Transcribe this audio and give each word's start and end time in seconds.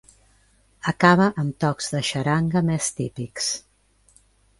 Acaba 0.91 1.27
amb 1.43 1.59
tocs 1.63 1.89
de 1.95 2.01
xaranga 2.07 2.63
més 2.71 2.89
típics. 3.01 3.51